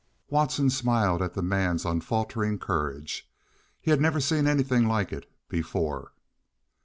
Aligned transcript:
Watson 0.31 0.71
smiled 0.71 1.21
at 1.21 1.35
the 1.35 1.43
man's 1.43 1.85
unfaltering 1.85 2.57
courage. 2.57 3.29
He 3.79 3.91
had 3.91 4.01
never 4.01 4.19
seen 4.19 4.47
anything 4.47 4.87
like 4.87 5.13
it 5.13 5.29
before. 5.47 6.13